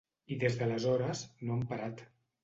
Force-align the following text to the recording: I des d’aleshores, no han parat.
I 0.35 0.35
des 0.43 0.55
d’aleshores, 0.61 1.21
no 1.49 1.57
han 1.57 1.61
parat. 1.75 2.01